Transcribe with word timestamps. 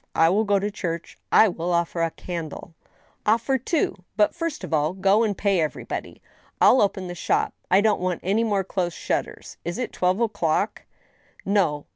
I 0.15 0.29
will 0.29 0.45
go 0.45 0.57
to 0.57 0.71
church, 0.71 1.19
I 1.31 1.47
will 1.47 1.71
offer 1.71 2.01
a 2.01 2.09
candle 2.09 2.73
—""OflFer 3.27 3.63
two; 3.63 4.03
but, 4.17 4.33
first 4.33 4.63
of 4.63 4.73
all, 4.73 4.93
go 4.93 5.21
and 5.21 5.37
pay 5.37 5.61
everybody. 5.61 6.23
I'll 6.59 6.81
open 6.81 7.05
the 7.05 7.13
shop. 7.13 7.53
I 7.69 7.81
don't 7.81 8.01
want 8.01 8.21
any 8.23 8.43
more 8.43 8.63
closed 8.63 8.97
shutters. 8.97 9.57
Is 9.63 9.77
it 9.77 9.93
twelve 9.93 10.19
o'clock?" 10.19 10.85
"No." 11.45 11.85